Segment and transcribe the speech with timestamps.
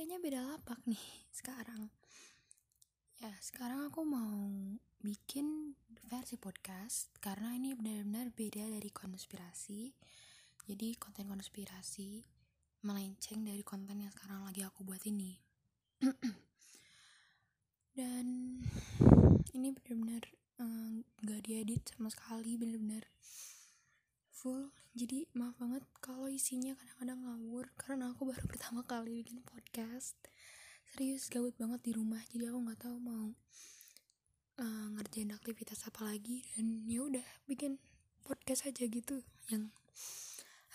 [0.00, 1.04] kayaknya beda lapak nih
[1.44, 1.92] sekarang.
[3.20, 4.48] Ya, sekarang aku mau
[5.04, 5.76] bikin
[6.08, 9.92] versi podcast karena ini benar-benar beda dari konspirasi.
[10.64, 12.24] Jadi konten konspirasi
[12.80, 15.36] melenceng dari konten yang sekarang lagi aku buat ini.
[18.00, 18.56] dan
[19.52, 20.24] ini benar-benar
[20.64, 20.96] uh,
[21.28, 23.04] gak diedit sama sekali, benar-benar
[24.40, 24.72] full.
[24.96, 30.16] Jadi maaf banget kalau isinya kadang-kadang ngawur karena aku baru pertama kali bikin podcast.
[30.88, 33.36] Serius gabut banget di rumah jadi aku nggak tahu mau
[34.56, 37.76] uh, ngerjain aktivitas apa lagi dan ya udah bikin
[38.24, 39.20] podcast aja gitu.
[39.52, 39.76] Yang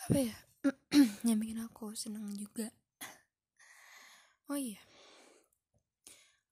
[0.05, 0.37] apa ya
[1.27, 2.69] yang bikin aku seneng juga.
[4.45, 4.77] Oh iya.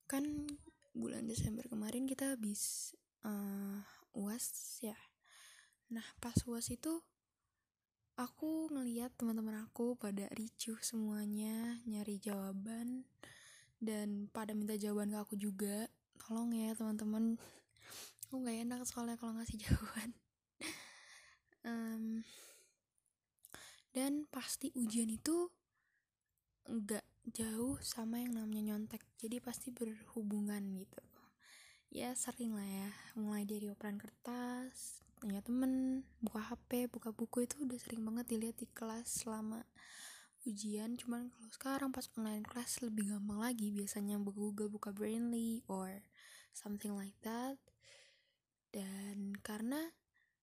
[0.09, 0.49] Kan
[0.97, 3.85] bulan Desember kemarin kita habis uh,
[4.17, 4.97] uas ya
[5.93, 7.05] Nah pas uas itu
[8.17, 13.05] aku ngeliat teman-teman aku pada ricuh semuanya nyari jawaban
[13.77, 15.85] dan pada minta jawaban ke aku juga.
[16.17, 17.37] Tolong ya teman-teman.
[18.25, 20.09] Aku nggak enak soalnya kalau ngasih jawaban.
[21.61, 22.25] Um,
[23.93, 25.53] dan pasti ujian itu
[26.65, 27.05] nggak
[27.37, 29.05] jauh sama yang namanya nyontek.
[29.21, 31.05] Jadi pasti berhubungan gitu.
[31.93, 32.89] Ya sering lah ya.
[33.13, 38.59] Mulai dari operan kertas tanya temen buka HP buka buku itu udah sering banget dilihat
[38.59, 39.63] di kelas selama
[40.43, 40.99] ujian.
[40.99, 43.71] Cuman kalau sekarang pas online kelas lebih gampang lagi.
[43.71, 46.03] Biasanya buka Google buka Brainly or
[46.51, 47.55] something like that.
[48.75, 49.95] Dan karena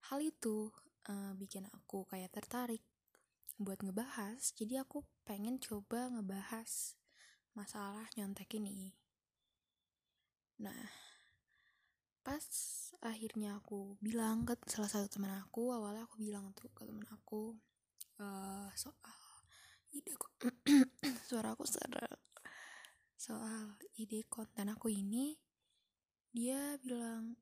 [0.08, 0.72] hal itu
[1.12, 2.80] uh, bikin aku kayak tertarik
[3.60, 6.96] buat ngebahas jadi aku pengen coba ngebahas
[7.52, 8.96] masalah nyontek ini.
[10.64, 11.09] Nah
[12.20, 12.44] pas
[13.00, 17.56] akhirnya aku bilang ke salah satu teman aku awalnya aku bilang tuh ke teman aku
[18.20, 19.20] uh, soal
[19.96, 20.12] ide
[21.28, 22.20] suara aku serak
[23.16, 25.36] soal ide konten aku ini
[26.30, 27.34] dia bilang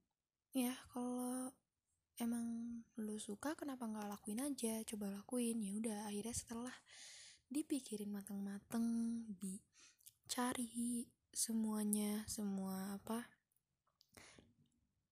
[0.55, 1.53] ya kalau
[2.19, 4.83] emang lu suka kenapa nggak lakuin aja?
[4.83, 5.63] Coba lakuin.
[5.63, 6.77] Ya udah akhirnya setelah
[7.49, 8.85] dipikirin mateng-mateng
[9.39, 13.25] dicari semuanya semua apa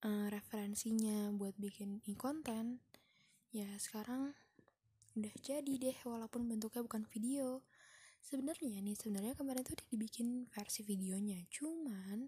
[0.05, 2.85] uh, referensinya buat bikin konten
[3.55, 4.37] ya sekarang
[5.17, 7.65] udah jadi deh walaupun bentuknya bukan video.
[8.21, 12.27] Sebenarnya nih sebenarnya kemarin tuh udah dibikin versi videonya cuman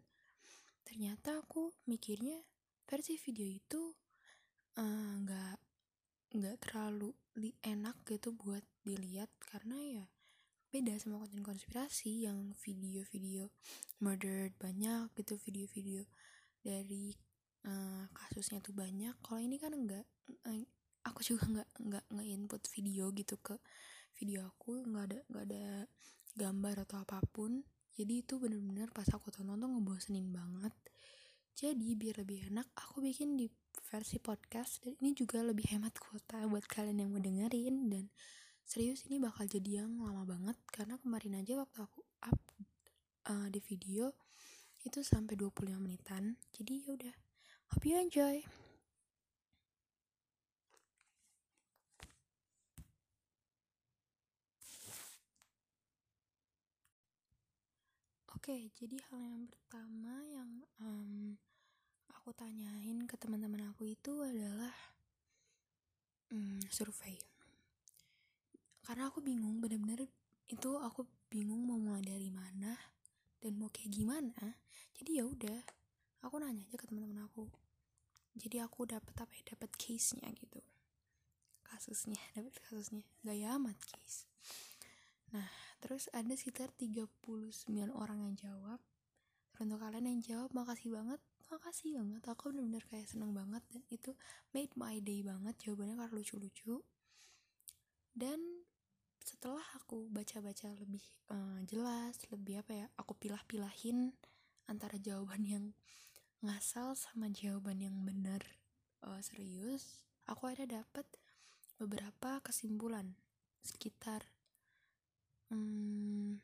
[0.86, 2.40] ternyata aku mikirnya
[2.88, 3.82] versi video itu
[4.78, 7.12] eh, nggak uh, nggak terlalu
[7.60, 10.06] enak gitu buat dilihat karena ya
[10.68, 13.48] beda sama konten konspirasi yang video-video
[14.00, 16.04] murdered banyak gitu video-video
[16.60, 17.16] dari
[17.66, 19.14] uh, kasusnya tuh banyak.
[19.24, 20.04] Kalau ini kan enggak
[20.46, 20.64] uh,
[21.06, 23.56] aku juga nggak nggak nge-input video gitu ke
[24.18, 25.64] video aku nggak ada nggak ada
[26.38, 27.64] gambar atau apa pun.
[27.98, 30.70] Jadi itu bener-bener pas aku tonton tuh ngebosenin banget.
[31.58, 33.50] Jadi biar lebih enak aku bikin di
[33.90, 34.86] versi podcast.
[34.86, 37.90] Dan ini juga lebih hemat kuota buat kalian yang mau dengerin.
[37.90, 38.06] Dan
[38.62, 40.54] serius ini bakal jadi yang lama banget.
[40.70, 42.38] Karena kemarin aja waktu aku up
[43.34, 44.14] uh, di video
[44.86, 46.38] itu sampai 25 menitan.
[46.54, 47.14] Jadi ya udah
[47.68, 48.42] Hope you enjoy.
[58.38, 61.36] Oke, okay, jadi hal yang pertama yang um,
[62.16, 64.72] aku tanyain ke teman-teman aku itu adalah
[66.32, 67.20] um, survei.
[68.80, 70.08] Karena aku bingung, bener-bener
[70.48, 72.72] itu aku bingung mau mulai dari mana
[73.36, 74.56] dan mau kayak gimana.
[74.96, 75.60] Jadi ya udah,
[76.22, 77.46] aku nanya aja ke teman-teman aku.
[78.38, 79.54] Jadi aku dapat apa ya?
[79.54, 80.62] Dapat case nya gitu.
[81.66, 83.02] Kasusnya dapat kasusnya.
[83.22, 84.26] Gaya amat case.
[85.34, 85.48] Nah
[85.78, 88.80] terus ada sekitar 39 orang yang jawab.
[89.58, 91.20] Untuk kalian yang jawab makasih banget.
[91.50, 92.22] Makasih banget.
[92.30, 94.14] Aku bener-bener kayak seneng banget dan itu
[94.54, 95.54] made my day banget.
[95.66, 96.82] Jawabannya karena lucu-lucu.
[98.14, 98.38] Dan
[99.22, 101.02] setelah aku baca-baca lebih
[101.34, 102.86] uh, jelas lebih apa ya?
[103.02, 104.14] Aku pilah-pilahin
[104.68, 105.64] antara jawaban yang
[106.42, 108.40] ngasal sama jawaban yang benar
[109.02, 111.06] uh, serius aku ada dapat
[111.78, 113.14] beberapa kesimpulan
[113.62, 114.22] sekitar
[115.48, 116.38] hmm,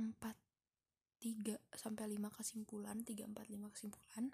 [0.00, 0.36] empat
[1.20, 4.30] tiga sampai lima kesimpulan tiga empat lima kesimpulan.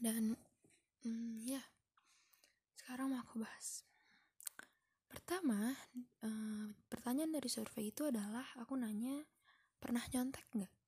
[0.00, 0.36] Dan
[1.04, 1.60] hmm, ya
[2.76, 3.84] sekarang mau aku bahas.
[5.10, 5.74] Pertama
[6.22, 9.26] uh, pertanyaan dari survei itu adalah aku nanya
[9.80, 10.79] pernah nyontek nggak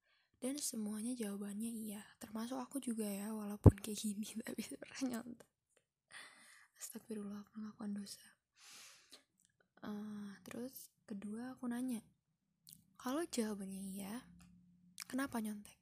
[0.42, 2.02] dan semuanya jawabannya iya.
[2.18, 5.46] Termasuk aku juga ya walaupun kayak gini tapi pernah nyontek.
[6.82, 8.26] Astagfirullah pengakuan dosa.
[9.82, 11.98] Uh, terus kedua aku nanya
[13.02, 14.14] kalau jawabannya iya
[15.10, 15.74] kenapa nyontek?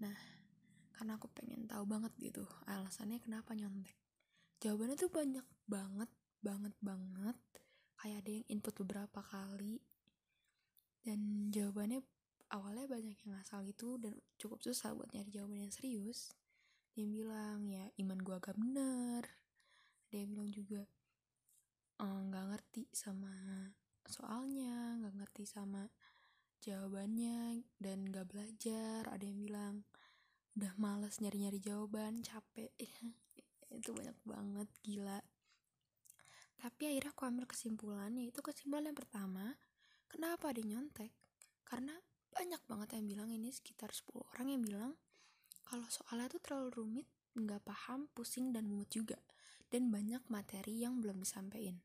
[0.00, 0.16] Nah
[0.96, 3.96] karena aku pengen tahu banget gitu alasannya kenapa nyontek.
[4.64, 6.08] Jawabannya tuh banyak banget
[6.40, 7.36] banget banget.
[8.00, 9.80] Kayak ada yang input beberapa kali.
[11.04, 12.00] Dan jawabannya
[12.52, 16.34] awalnya banyak yang asal gitu dan cukup susah buat nyari jawaban yang serius.
[16.96, 19.26] Dia bilang ya iman gua agak bener
[20.06, 20.82] ada yang bilang juga
[21.98, 23.34] eh, nggak uh, ngerti sama
[24.06, 25.90] soalnya nggak ngerti sama
[26.62, 29.02] jawabannya dan nggak belajar.
[29.10, 29.74] Ada yang bilang
[30.56, 32.70] udah males nyari-nyari jawaban capek.
[33.82, 35.18] Itu banyak banget gila.
[36.56, 39.58] Tapi akhirnya aku ambil kesimpulan yaitu kesimpulan yang pertama
[40.08, 41.12] kenapa dia nyontek?
[41.66, 41.92] Karena
[42.36, 44.92] banyak banget yang bilang ini sekitar 10 orang yang bilang
[45.64, 49.20] kalau soalnya tuh terlalu rumit nggak paham pusing dan mumet juga.
[49.66, 51.82] Dan banyak materi yang belum disampaikan.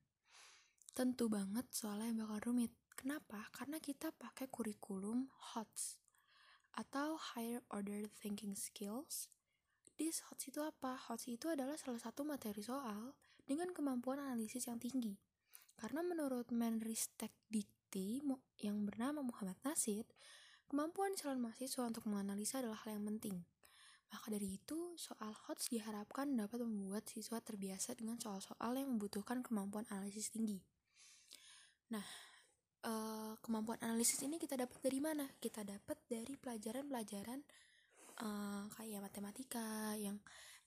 [0.93, 2.71] Tentu banget soalnya yang bakal rumit.
[2.93, 3.49] Kenapa?
[3.49, 5.97] Karena kita pakai kurikulum HOTS
[6.77, 9.33] atau Higher Order Thinking Skills.
[9.97, 10.93] This HOTS itu apa?
[10.93, 15.17] HOTS itu adalah salah satu materi soal dengan kemampuan analisis yang tinggi.
[15.73, 18.21] Karena menurut Menristek Dikti
[18.61, 20.05] yang bernama Muhammad Nasir,
[20.71, 23.43] kemampuan calon mahasiswa untuk menganalisa adalah hal yang penting.
[24.11, 29.83] Maka dari itu, soal HOTS diharapkan dapat membuat siswa terbiasa dengan soal-soal yang membutuhkan kemampuan
[29.91, 30.63] analisis tinggi.
[31.91, 32.03] Nah,
[32.87, 35.27] uh, kemampuan analisis ini kita dapat dari mana?
[35.39, 37.39] Kita dapat dari pelajaran-pelajaran
[38.23, 40.19] uh, kayak matematika yang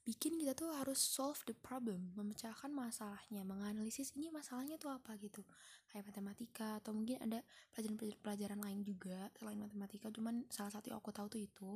[0.05, 5.41] bikin kita tuh harus solve the problem, memecahkan masalahnya, menganalisis ini masalahnya tuh apa gitu.
[5.89, 7.41] Kayak matematika atau mungkin ada
[7.73, 11.71] pelajaran-pelajaran lain juga selain matematika, cuman salah satu yang aku tahu tuh itu.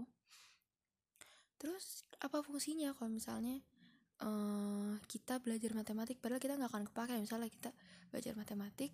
[1.56, 3.64] Terus apa fungsinya kalau misalnya
[4.22, 7.70] uh, kita belajar matematik padahal kita nggak akan kepake misalnya kita
[8.10, 8.90] belajar matematik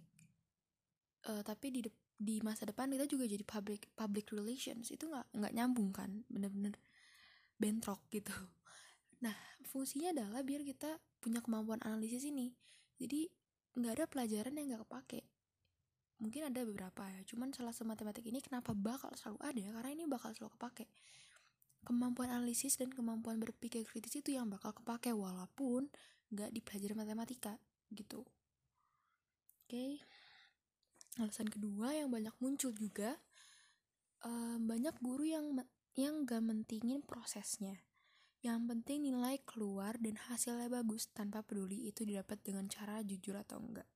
[1.29, 1.81] uh, tapi di
[2.15, 6.79] di masa depan kita juga jadi public public relations itu nggak nggak nyambung kan bener-bener
[7.59, 8.33] bentrok gitu
[9.25, 9.33] nah
[9.65, 12.53] fungsinya adalah biar kita punya kemampuan analisis ini.
[13.01, 13.27] Jadi
[13.75, 15.21] nggak ada pelajaran yang nggak kepake.
[16.21, 20.05] Mungkin ada beberapa ya cuman salah satu matematik ini kenapa bakal selalu ada karena ini
[20.05, 20.87] bakal selalu kepake.
[21.85, 25.89] Kemampuan analisis dan kemampuan berpikir kritis itu yang bakal kepake walaupun
[26.33, 27.57] nggak dipelajari matematika
[27.93, 28.29] gitu.
[29.65, 29.73] Oke.
[29.73, 29.93] Okay
[31.19, 33.15] alasan kedua yang banyak muncul juga
[34.27, 35.47] um, banyak guru yang
[35.95, 37.79] yang gak mentingin prosesnya
[38.45, 43.57] yang penting nilai keluar dan hasilnya bagus tanpa peduli itu didapat dengan cara jujur atau
[43.57, 43.89] enggak.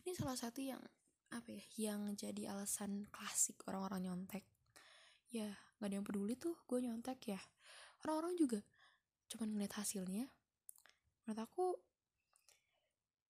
[0.00, 0.80] Ini salah satu yang
[1.28, 4.48] apa ya yang jadi alasan klasik orang-orang nyontek.
[5.28, 7.40] Ya gak ada yang peduli tuh gue nyontek ya.
[8.00, 8.64] Orang-orang juga
[9.28, 10.32] cuman ngeliat hasilnya.
[11.28, 11.76] Menurut aku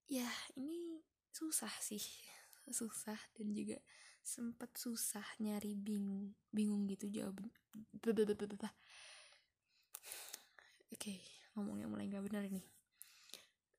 [0.07, 1.03] ya ini
[1.35, 2.03] susah sih.
[2.71, 3.83] Susah dan juga
[4.23, 8.90] sempet susah nyari bing bingung gitu jawaban oke
[10.99, 11.23] okay,
[11.55, 12.65] ngomongnya mulai nggak benar ini.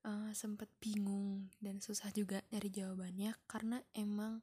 [0.02, 4.42] Uh, sempet bingung dan susah juga nyari jawabannya karena emang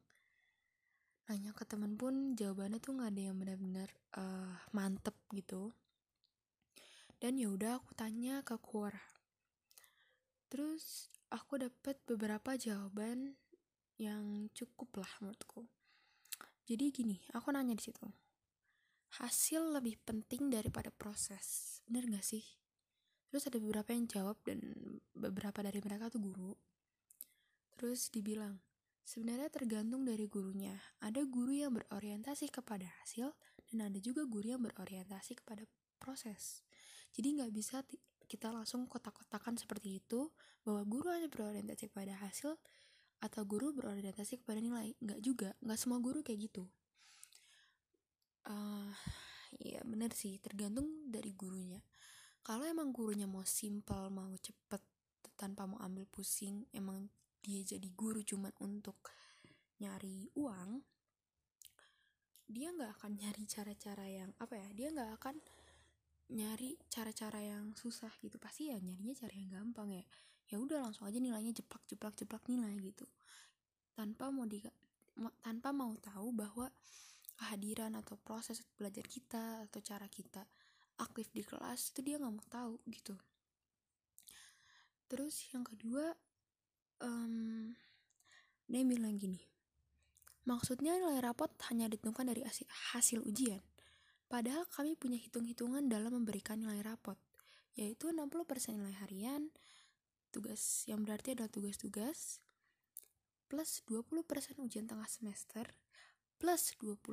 [1.28, 5.74] nanya ke temen pun jawabannya tuh nggak ada yang benar-benar uh, mantep gitu.
[7.20, 9.04] Dan ya udah aku tanya ke Quora.
[10.48, 13.36] Terus aku dapat beberapa jawaban
[14.00, 15.68] yang cukup lah menurutku.
[16.64, 18.29] Jadi gini aku nanya di situ
[19.18, 21.80] hasil lebih penting daripada proses.
[21.90, 22.44] Bener gak sih?
[23.30, 24.58] Terus ada beberapa yang jawab dan
[25.14, 26.54] beberapa dari mereka tuh guru.
[27.74, 28.58] Terus dibilang
[29.02, 30.78] sebenarnya tergantung dari gurunya.
[31.02, 33.34] Ada guru yang berorientasi kepada hasil
[33.70, 35.66] dan ada juga guru yang berorientasi kepada
[35.98, 36.62] proses.
[37.14, 37.82] Jadi nggak bisa
[38.30, 40.30] kita langsung kotak-kotakan seperti itu
[40.62, 42.58] bahwa guru hanya berorientasi pada hasil
[43.20, 44.94] atau guru berorientasi kepada nilai.
[45.02, 45.50] Nggak juga.
[45.62, 46.70] Nggak semua guru kayak gitu
[48.48, 48.92] uh,
[49.60, 51.82] ya bener sih tergantung dari gurunya.
[52.40, 54.80] Kalau emang gurunya mau simple mau cepet
[55.36, 57.08] tanpa mau ambil pusing emang
[57.40, 59.00] dia jadi guru cuman untuk
[59.80, 60.84] nyari uang
[62.44, 65.36] dia nggak akan nyari cara-cara yang apa ya dia nggak akan
[66.30, 68.38] nyari cara-cara yang susah gitu.
[68.38, 70.04] Pasti ya nyarinya cara yang gampang ya.
[70.50, 73.06] Ya udah langsung aja nilainya jeplak jeplak jeplak nilai gitu.
[73.94, 74.62] Tanpa mau di
[75.42, 76.70] tanpa mau tahu bahwa
[77.40, 80.44] kehadiran atau proses belajar kita atau cara kita
[81.00, 83.16] aktif di kelas itu dia nggak mau tahu gitu.
[85.08, 86.12] Terus yang kedua
[87.00, 87.72] um,
[88.68, 89.50] dia bilang gini
[90.48, 92.42] maksudnya nilai rapot hanya ditentukan dari
[92.92, 93.60] hasil ujian.
[94.30, 97.18] Padahal kami punya hitung-hitungan dalam memberikan nilai rapot
[97.78, 98.26] yaitu 60%
[98.76, 99.54] nilai harian
[100.34, 102.42] tugas yang berarti adalah tugas-tugas
[103.46, 104.26] plus 20%
[104.62, 105.70] ujian tengah semester
[106.40, 107.12] plus 20%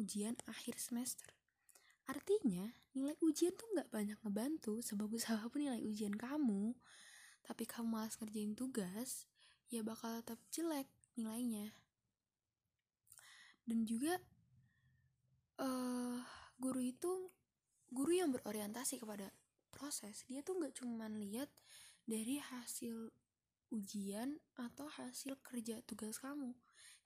[0.00, 1.28] ujian akhir semester.
[2.08, 6.72] Artinya, nilai ujian tuh nggak banyak ngebantu sebagus apa pun nilai ujian kamu,
[7.44, 9.28] tapi kamu malas ngerjain tugas,
[9.68, 10.88] ya bakal tetap jelek
[11.20, 11.76] nilainya.
[13.68, 14.16] Dan juga
[15.60, 16.16] uh,
[16.56, 17.28] guru itu
[17.92, 19.28] guru yang berorientasi kepada
[19.68, 21.52] proses, dia tuh nggak cuman lihat
[22.08, 23.12] dari hasil
[23.68, 26.56] ujian atau hasil kerja tugas kamu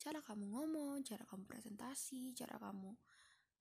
[0.03, 2.91] cara kamu ngomong cara kamu presentasi cara kamu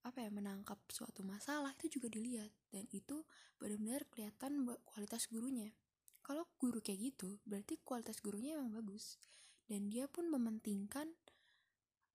[0.01, 2.49] apa ya menangkap suatu masalah itu juga dilihat.
[2.73, 3.21] Dan itu
[3.61, 5.69] benar-benar kelihatan kualitas gurunya.
[6.25, 9.21] Kalau guru kayak gitu berarti kualitas gurunya emang bagus.
[9.69, 11.13] Dan dia pun mementingkan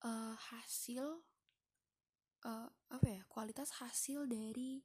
[0.02, 1.22] uh, hasil
[2.42, 4.82] uh, apa ya kualitas hasil dari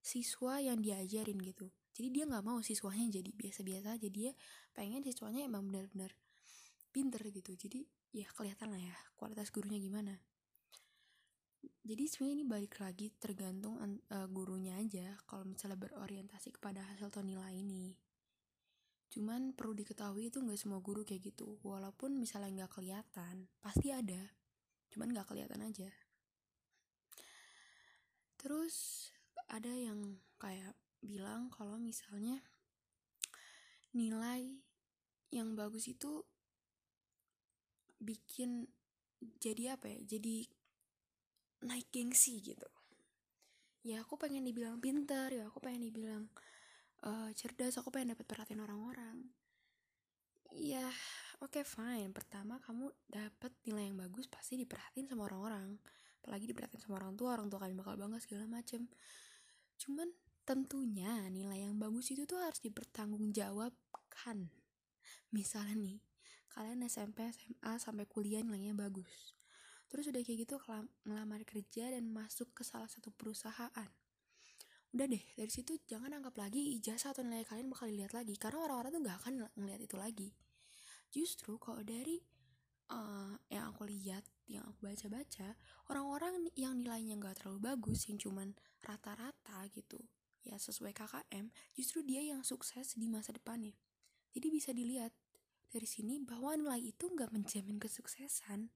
[0.00, 1.68] siswa yang diajarin gitu.
[1.92, 4.30] Jadi dia nggak mau siswanya jadi biasa-biasa aja dia
[4.72, 6.16] pengen siswanya emang benar-benar
[6.94, 7.52] pinter gitu.
[7.58, 10.16] Jadi ya kelihatan lah ya kualitas gurunya gimana.
[11.88, 17.24] Jadi sebenarnya ini balik lagi tergantung uh, gurunya aja kalau misalnya berorientasi kepada hasil atau
[17.24, 17.96] nilai ini.
[19.08, 21.56] Cuman perlu diketahui itu nggak semua guru kayak gitu.
[21.64, 24.36] Walaupun misalnya nggak kelihatan pasti ada.
[24.92, 25.88] Cuman nggak kelihatan aja.
[28.36, 29.08] Terus
[29.48, 32.44] ada yang kayak bilang kalau misalnya
[33.96, 34.60] nilai
[35.32, 36.28] yang bagus itu
[37.98, 38.66] bikin
[39.42, 40.46] jadi apa ya jadi
[41.66, 42.66] naik gengsi gitu.
[43.82, 46.30] Ya aku pengen dibilang pinter ya aku pengen dibilang
[47.02, 49.26] uh, cerdas aku pengen dapat perhatian orang-orang.
[50.54, 50.86] Ya
[51.42, 52.10] oke okay, fine.
[52.14, 55.78] Pertama kamu dapat nilai yang bagus pasti diperhatiin sama orang-orang.
[56.22, 58.86] Apalagi diperhatiin sama orang tua orang tua kalian bakal bangga segala macem.
[59.78, 60.10] Cuman
[60.46, 64.48] tentunya nilai yang bagus itu tuh harus dipertanggungjawabkan.
[65.34, 65.98] Misalnya nih
[66.58, 69.38] kalian SMP SMA sampai kuliah nilainya bagus.
[69.86, 70.58] Terus udah kayak gitu
[71.06, 73.86] ngelamar kerja dan masuk ke salah satu perusahaan.
[74.90, 78.66] Udah deh dari situ jangan anggap lagi ijazah atau nilai kalian bakal dilihat lagi karena
[78.66, 80.28] orang-orang tuh nggak akan ngeliat itu lagi.
[81.14, 82.18] Justru kalau dari
[82.90, 85.54] uh, yang aku lihat yang aku baca-baca
[85.92, 90.00] orang-orang yang nilainya nggak terlalu bagus yang cuman rata-rata gitu
[90.42, 93.76] ya sesuai KKM justru dia yang sukses di masa depannya.
[94.32, 95.12] Jadi bisa dilihat
[95.68, 98.72] dari sini bahwa nilai itu nggak menjamin kesuksesan.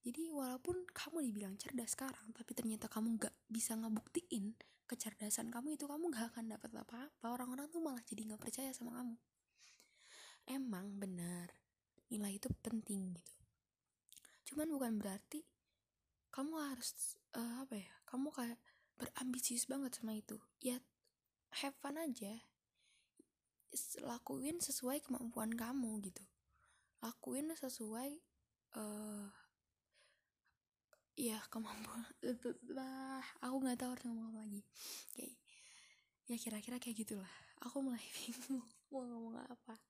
[0.00, 4.54] Jadi walaupun kamu dibilang cerdas sekarang tapi ternyata kamu nggak bisa ngebuktiin
[4.86, 7.26] kecerdasan kamu itu kamu nggak akan dapat apa-apa.
[7.26, 9.18] Orang-orang tuh malah jadi nggak percaya sama kamu.
[10.46, 11.50] Emang benar
[12.06, 13.34] nilai itu penting gitu.
[14.46, 15.42] Cuman bukan berarti
[16.30, 18.58] kamu harus uh, apa ya kamu kayak
[18.94, 20.38] berambisius banget sama itu.
[20.62, 20.78] Ya
[21.60, 22.46] have fun aja
[24.02, 26.24] lakuin sesuai kemampuan kamu gitu.
[27.04, 28.10] Lakuin sesuai
[28.76, 29.28] uh,
[31.16, 32.04] ya kemampuan
[32.76, 34.62] lah aku nggak tahu harus ngomong apa lagi.
[35.14, 35.34] Kayak
[36.26, 37.34] ya kira-kira kayak gitulah.
[37.64, 39.80] Aku mulai bingung mau ngomong apa.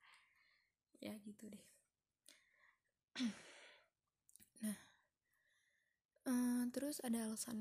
[1.01, 1.65] Ya gitu deh.
[4.57, 4.79] Nah
[6.25, 7.61] uh, terus ada alasan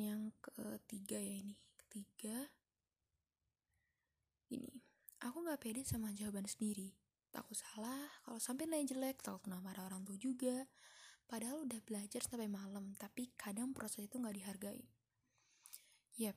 [0.00, 1.56] yang ketiga ya ini.
[1.76, 2.48] Ketiga
[4.50, 4.89] gini
[5.20, 6.96] aku nggak pede sama jawaban sendiri.
[7.30, 10.66] Takut salah kalau sampai nilai jelek takut kena marah orang tua juga.
[11.30, 14.82] Padahal udah belajar sampai malam tapi kadang proses itu nggak dihargai.
[16.18, 16.36] Yep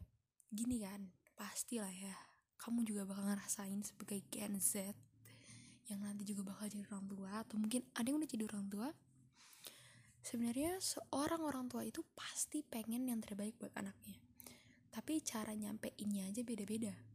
[0.54, 2.14] gini kan pastilah ya
[2.62, 4.94] kamu juga bakal ngerasain sebagai Gen Z
[5.90, 8.90] yang nanti juga bakal jadi orang tua atau mungkin ada yang udah jadi orang tua.
[10.24, 14.16] Sebenarnya seorang orang tua itu pasti pengen yang terbaik buat anaknya.
[14.94, 17.13] Tapi cara nyampeinnya aja beda-beda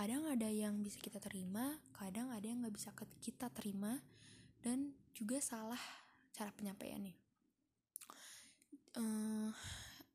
[0.00, 2.88] kadang ada yang bisa kita terima kadang ada yang nggak bisa
[3.20, 4.00] kita terima
[4.64, 5.80] dan juga salah
[6.32, 7.12] cara penyampaiannya
[8.96, 9.52] uh,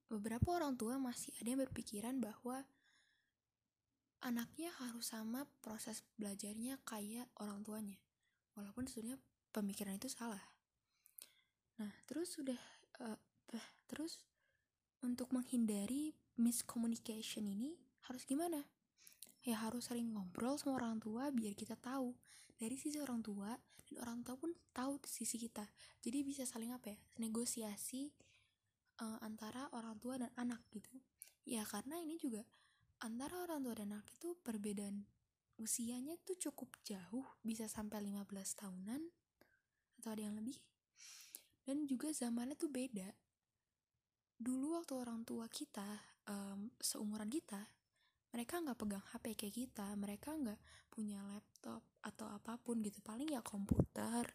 [0.09, 2.65] beberapa orang tua masih ada yang berpikiran bahwa
[4.25, 8.01] anaknya harus sama proses belajarnya kayak orang tuanya
[8.57, 9.21] walaupun sebenarnya
[9.53, 10.41] pemikiran itu salah
[11.75, 12.59] Nah, terus sudah
[13.03, 13.19] uh,
[13.91, 14.23] terus
[15.03, 17.75] untuk menghindari miscommunication ini
[18.07, 18.63] harus gimana?
[19.45, 22.17] Ya harus sering ngobrol sama orang tua biar kita tahu
[22.57, 23.53] dari sisi orang tua
[23.85, 25.69] dan orang tua pun tahu sisi kita.
[26.01, 26.97] Jadi bisa saling apa ya?
[27.21, 28.09] Negosiasi
[29.05, 30.89] uh, antara orang tua dan anak gitu.
[31.45, 32.41] Ya karena ini juga
[33.05, 35.05] antara orang tua dan anak itu perbedaan
[35.61, 38.27] usianya tuh cukup jauh, bisa sampai 15
[38.59, 39.01] tahunan
[40.01, 40.59] atau ada yang lebih
[41.65, 43.09] dan juga zamannya tuh beda
[44.37, 45.87] dulu waktu orang tua kita
[46.29, 47.65] um, seumuran kita
[48.35, 50.59] mereka nggak pegang HP kayak kita mereka nggak
[50.91, 52.99] punya laptop atau apa pun gitu.
[52.99, 54.27] Paling ya komputer.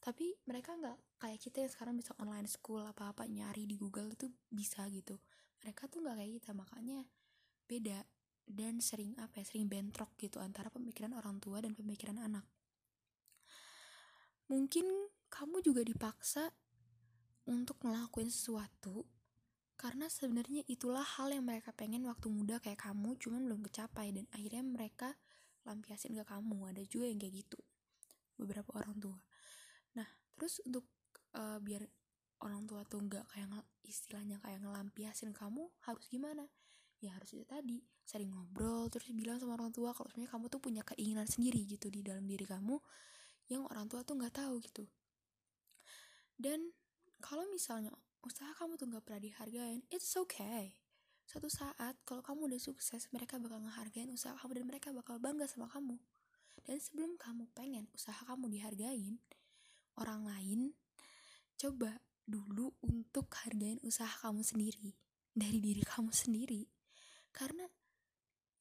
[0.00, 4.08] Tapi mereka nggak kayak kita yang sekarang bisa online school apa apa nyari di Google
[4.16, 5.20] itu bisa gitu.
[5.60, 7.04] Mereka tuh nggak kayak kita makanya
[7.68, 8.00] beda.
[8.48, 12.48] Dan sering apa ya sering bentrok gitu antara pemikiran orang tua dan pemikiran anak.
[14.48, 14.88] Mungkin
[15.28, 16.48] kamu juga dipaksa
[17.44, 19.04] untuk ngelakuin sesuatu
[19.82, 24.30] karena sebenarnya itulah hal yang mereka pengen waktu muda kayak kamu cuman belum kecapai dan
[24.30, 25.18] akhirnya mereka
[25.66, 26.70] lampiasin ke kamu.
[26.70, 27.58] Ada juga yang kayak gitu.
[28.38, 29.18] Beberapa orang tua.
[29.98, 30.06] Nah
[30.38, 30.86] terus untuk
[31.34, 31.82] uh, biar
[32.46, 36.46] orang tua tuh nggak kayak istilahnya kayak ngelampiasin kamu harus gimana?
[37.02, 40.60] Ya harus itu tadi sering ngobrol terus bilang sama orang tua kalau sebenarnya kamu tuh
[40.62, 42.78] punya keinginan sendiri gitu di dalam diri kamu
[43.50, 44.86] yang orang tua tuh nggak tahu gitu.
[46.38, 46.70] Dan
[47.18, 47.90] kalau misalnya
[48.22, 49.80] usaha kamu tuh nggak pernah dihargain.
[49.90, 50.78] It's okay.
[51.26, 55.46] Suatu saat kalau kamu udah sukses mereka bakal ngehargain usaha kamu dan mereka bakal bangga
[55.46, 55.98] sama kamu.
[56.62, 59.18] Dan sebelum kamu pengen usaha kamu dihargain
[59.98, 60.60] orang lain
[61.58, 64.94] coba dulu untuk hargain usaha kamu sendiri
[65.34, 66.70] dari diri kamu sendiri.
[67.34, 67.66] Karena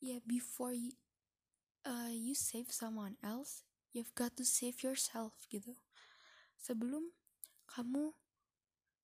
[0.01, 0.97] ya before you,
[1.85, 5.75] uh, you save someone else you've got to save yourself gitu.
[6.55, 7.11] Sebelum
[7.67, 8.15] kamu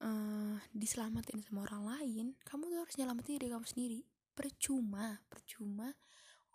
[0.04, 4.00] uh, diselamatin sama orang lain kamu tuh harus nyelamatin diri kamu sendiri.
[4.38, 5.90] Percuma percuma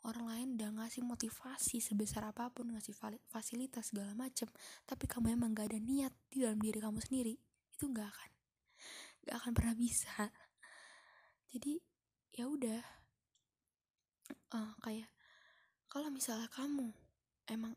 [0.02, 2.94] orang lain udah ngasih motivasi sebesar apa pun ngasih
[3.30, 4.50] fasilitas segala macem
[4.82, 7.38] tapi kamu emang gak ada niat di dalam diri kamu sendiri
[7.78, 8.30] itu nggak akan
[9.22, 10.30] nggak akan pernah bisa.
[11.54, 11.78] Jadi
[12.34, 12.82] ya udah.
[14.52, 15.08] Uh, kayak
[15.88, 16.92] kalau misalnya kamu
[17.48, 17.72] emang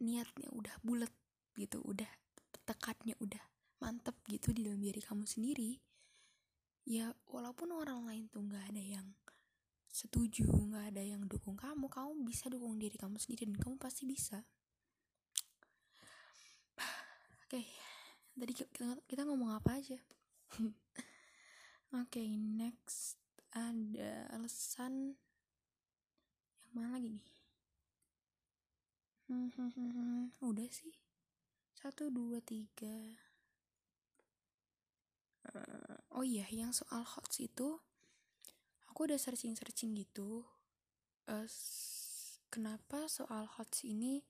[0.00, 1.12] niatnya udah bulat
[1.56, 2.08] gitu udah
[2.64, 3.40] tekadnya udah
[3.78, 5.78] mantep gitu di dalam diri kamu sendiri
[6.88, 9.08] ya walaupun orang lain tuh nggak ada yang
[9.92, 14.08] setuju nggak ada yang dukung kamu kamu bisa dukung diri kamu sendiri dan kamu pasti
[14.08, 14.40] bisa.
[17.44, 17.66] Oke okay.
[18.32, 20.00] tadi kita, kita ngomong apa aja?
[20.58, 20.72] Oke
[21.92, 23.20] okay, next
[23.52, 25.16] ada alasan
[26.64, 27.28] yang mana lagi nih?
[30.48, 30.96] Udah sih.
[31.76, 33.27] Satu dua tiga
[36.14, 37.78] oh iya yang soal hots itu
[38.90, 40.42] aku udah searching-searching gitu
[41.30, 41.46] uh,
[42.50, 44.24] kenapa soal HOTS ini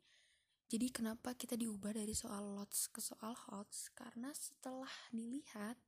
[0.68, 5.80] jadi kenapa kita diubah dari soal LOTS ke soal HOTS karena setelah dilihat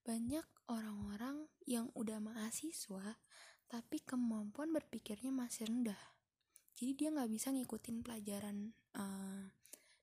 [0.00, 3.20] banyak orang-orang yang udah mahasiswa
[3.68, 6.00] tapi kemampuan berpikirnya masih rendah.
[6.72, 9.44] Jadi dia nggak bisa ngikutin pelajaran uh,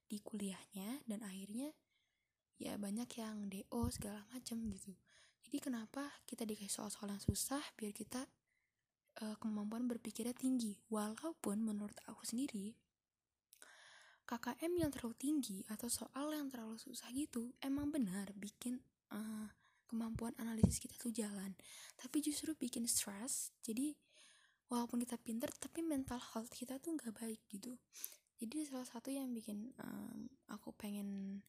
[0.06, 1.73] di kuliahnya dan akhirnya
[2.55, 4.95] ya banyak yang DO segala macem gitu.
[5.45, 8.25] Jadi kenapa kita dikasih soal-soal yang susah biar kita
[9.21, 10.79] uh, kemampuan berpikirnya tinggi?
[10.89, 12.73] Walaupun menurut aku sendiri
[14.25, 18.81] KKM yang terlalu tinggi atau soal yang terlalu susah gitu emang benar bikin
[19.13, 19.45] uh,
[19.85, 21.53] kemampuan analisis kita tuh jalan.
[21.93, 23.93] Tapi justru bikin stres jadi
[24.65, 27.77] walaupun kita pinter tapi mental health kita tuh nggak baik gitu.
[28.41, 31.39] Jadi salah satu yang bikin um, aku pengen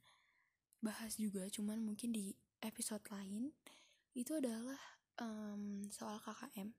[0.86, 2.30] bahas juga cuman mungkin di
[2.62, 3.50] episode lain
[4.14, 4.78] itu adalah
[5.18, 6.70] um, soal KKM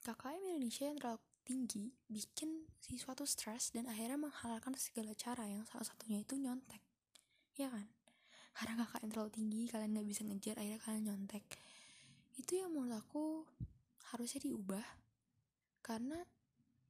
[0.00, 5.66] KKM Indonesia yang terlalu tinggi bikin siswa tuh stres dan akhirnya menghalalkan segala cara yang
[5.68, 6.80] salah satunya itu nyontek.
[7.58, 7.90] Ya kan?
[8.56, 11.44] Karena KKM terlalu tinggi kalian nggak bisa ngejar akhirnya kalian nyontek.
[12.38, 13.44] Itu yang menurut aku
[14.14, 14.86] harusnya diubah
[15.84, 16.22] karena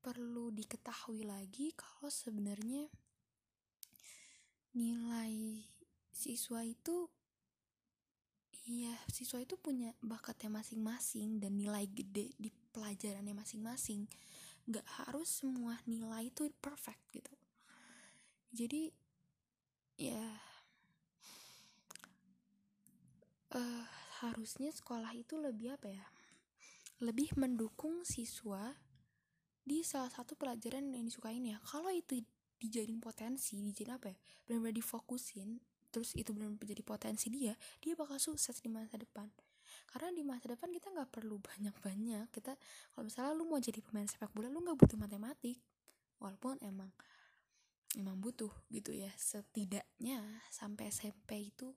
[0.01, 2.89] perlu diketahui lagi kalau sebenarnya
[4.77, 5.67] nilai
[6.21, 7.09] siswa itu
[8.71, 14.07] Iya, siswa itu punya bakatnya masing-masing dan nilai gede di pelajarannya masing-masing.
[14.69, 17.35] Gak harus semua nilai itu perfect gitu.
[18.55, 18.95] Jadi,
[19.99, 20.23] ya
[23.59, 23.85] uh,
[24.23, 26.07] harusnya sekolah itu lebih apa ya?
[27.03, 28.77] Lebih mendukung siswa
[29.65, 31.59] di salah satu pelajaran yang disukain ya.
[31.65, 32.23] Kalau itu
[32.61, 34.19] dijadiin potensi, dijadiin apa ya?
[34.47, 39.29] Benar-benar difokusin, terus itu benar menjadi potensi dia dia bakal sukses di masa depan.
[39.91, 42.55] Karena di masa depan kita nggak perlu banyak-banyak kita
[42.95, 45.59] kalau misalnya lu mau jadi pemain sepak bola lu nggak butuh matematik.
[46.23, 46.91] Walaupun emang
[47.99, 50.23] emang butuh gitu ya setidaknya
[50.55, 51.75] sampai SMP itu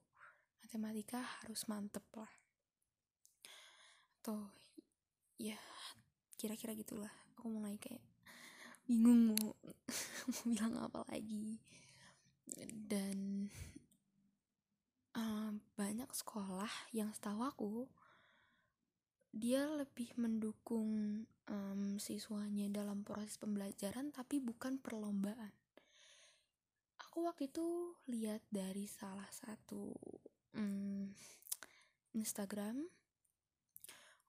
[0.62, 2.30] matematika harus mantep lah.
[4.22, 4.50] Atau
[5.38, 5.58] ya
[6.38, 7.10] kira-kira gitulah.
[7.38, 8.02] Aku mulai kayak
[8.84, 9.56] bingung mau,
[10.30, 11.58] mau bilang apa lagi.
[12.70, 13.48] Dan
[15.74, 17.72] banyak sekolah yang setahu aku
[19.34, 25.50] dia lebih mendukung um, siswanya dalam proses pembelajaran tapi bukan perlombaan.
[27.02, 29.90] Aku waktu itu lihat dari salah satu
[30.54, 31.10] hmm,
[32.14, 32.86] Instagram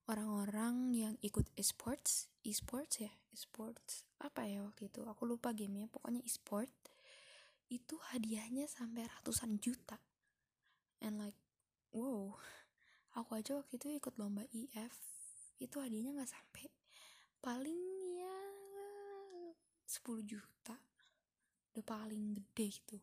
[0.09, 3.13] orang-orang yang ikut esports esports ya?
[3.29, 4.05] Esports.
[4.21, 5.05] Apa ya waktu itu?
[5.05, 5.85] Aku lupa gamenya.
[5.89, 6.69] Pokoknya esport
[7.69, 9.97] itu hadiahnya sampai ratusan juta
[11.03, 11.37] and like
[11.95, 12.35] wow
[13.15, 14.93] aku aja waktu itu ikut lomba IF
[15.59, 16.67] itu hadiahnya nggak sampai
[17.39, 17.79] paling
[18.19, 18.35] ya
[19.85, 20.75] 10 juta.
[21.71, 22.97] Udah paling gede gitu.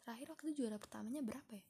[0.00, 1.64] Terakhir waktu itu juara pertamanya berapa ya?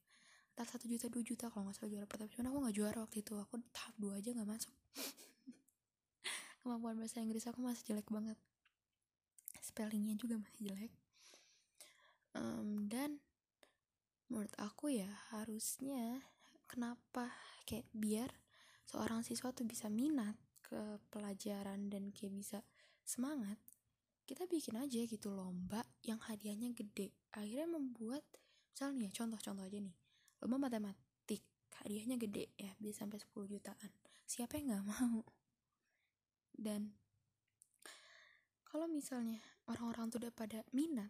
[0.54, 2.28] Entar satu juta dua juta kalau nggak salah juara pertama.
[2.30, 3.32] Cuman aku nggak juara waktu itu.
[3.38, 4.74] Aku tahap dua aja nggak masuk.
[6.62, 8.38] Kemampuan bahasa Inggris aku masih jelek banget.
[9.62, 10.92] Spellingnya juga masih jelek.
[12.36, 13.18] Um, dan
[14.28, 16.22] menurut aku ya harusnya
[16.68, 17.32] kenapa?
[17.64, 18.30] Kayak biar
[18.88, 22.58] seorang siswa tuh bisa minat ke pelajaran dan kayak bisa
[23.04, 23.56] semangat
[24.28, 27.16] kita bikin aja gitu lomba yang hadiahnya gede.
[27.32, 28.20] Akhirnya membuat
[28.76, 29.96] misalnya contoh-contoh aja nih.
[30.44, 31.40] Lomba matematik
[31.80, 33.90] hadiahnya gede ya bisa sampai 10 jutaan.
[34.28, 35.24] Siapa yang nggak mau?
[36.52, 36.92] Dan
[38.68, 41.08] kalau misalnya orang-orang tuh udah pada minat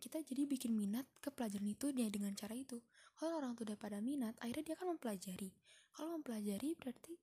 [0.00, 2.80] kita jadi bikin minat ke pelajaran itu dia dengan cara itu.
[3.20, 5.52] Kalau orang tuh udah pada minat akhirnya dia akan mempelajari.
[5.92, 7.20] Kalau mempelajari berarti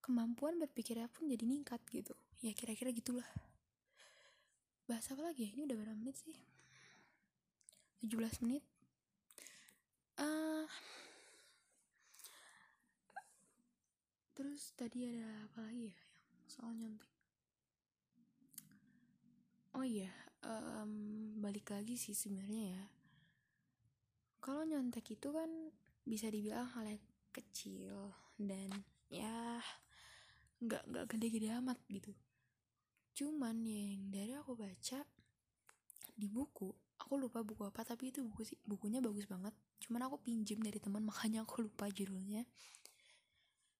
[0.00, 2.16] kemampuan berpikirnya pun jadi ningkat gitu.
[2.40, 3.28] Ya kira-kira gitulah.
[4.88, 5.50] Bahas apa lagi ya?
[5.52, 6.32] Ini udah berapa menit sih?
[8.00, 8.16] 17
[8.48, 8.64] menit.
[10.16, 10.64] Uh,
[14.32, 15.98] terus tadi ada apa lagi ya?
[16.48, 17.17] Soal nyontek
[19.76, 20.08] oh iya
[20.44, 20.92] um,
[21.42, 22.84] balik lagi sih sebenarnya ya.
[24.38, 25.50] Kalau nyontek itu kan
[26.06, 27.04] bisa dibilang hal yang
[27.34, 28.70] kecil dan
[29.12, 29.60] ya
[30.62, 32.14] nggak nggak gede-gede amat gitu.
[33.18, 35.02] Cuman yang dari aku baca
[36.18, 39.54] di buku aku lupa buku apa tapi itu buku sih bukunya bagus banget.
[39.82, 42.46] Cuman aku pinjem dari teman makanya aku lupa judulnya.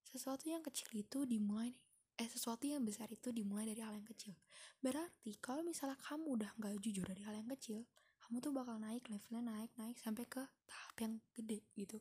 [0.09, 1.77] Sesuatu yang kecil itu dimulai
[2.19, 4.35] eh sesuatu yang besar itu dimulai dari hal yang kecil.
[4.83, 7.87] Berarti kalau misalnya kamu udah nggak jujur dari hal yang kecil
[8.29, 11.97] kamu tuh bakal naik levelnya naik naik sampai ke tahap yang gede gitu.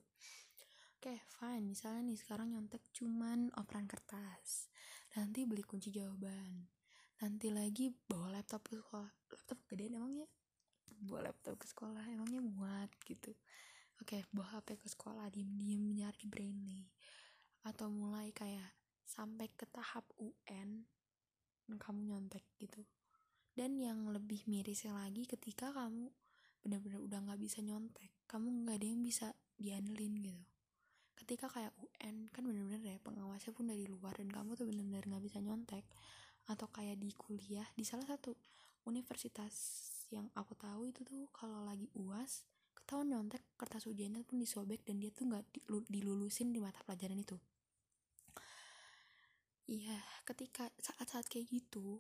[1.00, 1.64] Oke okay, fine.
[1.64, 4.68] Misalnya nih sekarang nyontek cuman operan kertas.
[5.16, 6.68] Nanti beli kunci jawaban.
[7.24, 9.08] Nanti lagi bawa laptop ke sekolah.
[9.08, 10.28] Laptop gede emangnya
[11.00, 13.32] bawa laptop ke sekolah emangnya muat gitu.
[14.04, 16.92] Oke okay, bawa hp ke sekolah diem diem nyari brainly
[17.64, 18.68] atau mulai kayak
[19.08, 20.84] sampai ke tahap UN
[21.80, 22.84] kamu nyontek gitu.
[23.56, 26.12] Dan yang lebih mirisnya lagi ketika kamu
[26.62, 30.44] benar-benar udah nggak bisa nyontek kamu nggak ada yang bisa diandelin gitu.
[31.18, 35.24] Ketika kayak UN kan bener-bener ya pengawasnya pun dari luar dan kamu tuh bener-bener nggak
[35.24, 35.88] bisa nyontek.
[36.48, 38.36] Atau kayak di kuliah di salah satu
[38.84, 39.56] universitas
[40.12, 45.04] yang aku tahu itu tuh kalau lagi uas ketahuan nyontek kertas ujiannya pun disobek dan
[45.04, 45.44] dia tuh nggak
[45.92, 47.36] dilulusin di mata pelajaran itu
[49.68, 52.00] iya ketika saat-saat kayak gitu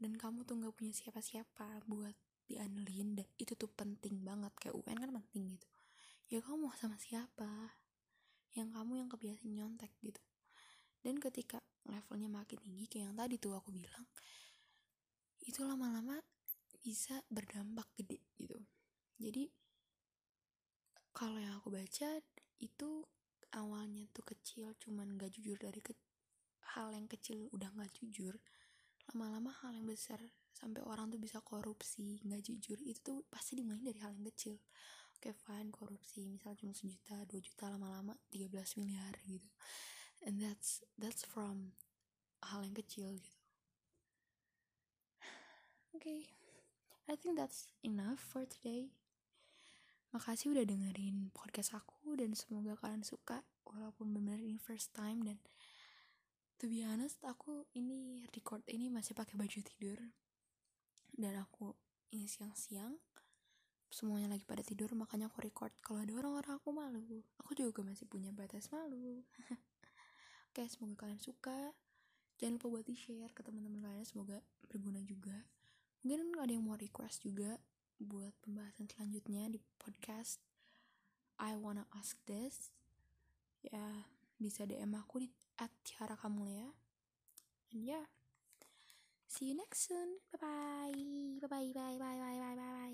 [0.00, 2.16] dan kamu tuh nggak punya siapa-siapa buat
[2.48, 5.68] dianelin dan itu tuh penting banget kayak UN kan penting gitu.
[6.30, 7.78] Ya kamu mau sama siapa?
[8.58, 10.18] Yang kamu yang kebiasaan nyontek gitu.
[11.00, 14.04] Dan ketika levelnya makin tinggi kayak yang tadi tuh aku bilang
[15.46, 16.20] itu lama-lama
[16.80, 18.58] bisa berdampak gede gitu.
[19.20, 19.48] Jadi
[21.14, 22.18] kalau yang aku baca
[22.60, 22.90] itu
[23.56, 25.92] awalnya tuh kecil cuman gak jujur dari ke
[26.78, 28.38] hal yang kecil udah gak jujur
[29.10, 30.22] lama-lama hal yang besar
[30.54, 34.54] sampai orang tuh bisa korupsi nggak jujur itu tuh pasti dimulai dari hal yang kecil.
[35.18, 39.50] Oke fine korupsi misal cuma sejuta dua juta lama-lama 13 miliar gitu.
[40.22, 41.74] And that's that's from
[42.44, 43.40] hal yang kecil gitu.
[45.90, 46.20] Oke okay.
[47.10, 48.94] I think that's enough for today.
[50.14, 55.42] Makasih udah dengerin podcast aku dan semoga kalian suka walaupun benar ini first time dan
[56.60, 59.96] to be honest aku ini record ini masih pakai baju tidur
[61.16, 61.72] dan aku
[62.12, 63.00] ini siang-siang
[63.88, 68.04] semuanya lagi pada tidur makanya aku record kalau ada orang-orang aku malu aku juga masih
[68.04, 69.24] punya batas malu
[70.50, 71.70] Oke, semoga kalian suka.
[72.42, 75.46] Jangan lupa buat di-share ke teman-teman kalian, semoga berguna juga.
[76.02, 77.54] Mungkin ada yang mau request juga
[78.02, 80.42] buat pembahasan selanjutnya di podcast
[81.38, 82.74] I wanna ask this.
[83.62, 84.10] Ya,
[84.42, 86.68] bisa DM aku di at tiara kamu ya.
[87.72, 88.06] And yeah.
[89.28, 90.18] See you next soon.
[90.32, 91.48] Bye bye.
[91.48, 92.90] Bye bye bye